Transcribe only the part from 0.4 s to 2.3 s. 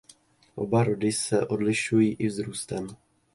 Oba rody se odlišují i